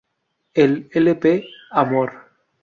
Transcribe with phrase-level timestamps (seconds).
[0.55, 2.11] El lp "Amor.